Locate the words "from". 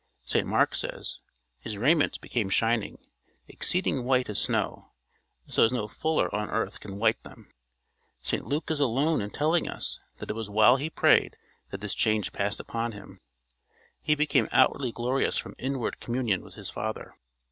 15.37-15.53